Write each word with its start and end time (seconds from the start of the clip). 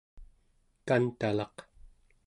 kantalaq 0.87 1.57